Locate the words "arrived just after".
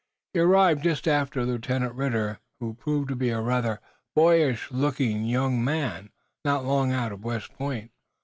0.39-1.45